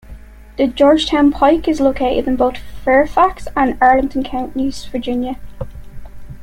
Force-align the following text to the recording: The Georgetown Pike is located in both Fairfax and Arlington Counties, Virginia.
The 0.57 0.65
Georgetown 0.65 1.29
Pike 1.31 1.67
is 1.67 1.79
located 1.79 2.27
in 2.27 2.35
both 2.35 2.57
Fairfax 2.57 3.47
and 3.55 3.77
Arlington 3.79 4.23
Counties, 4.23 4.83
Virginia. 4.85 5.37